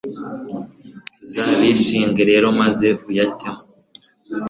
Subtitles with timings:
[1.23, 3.61] Uzabishinge rero maze uyatemo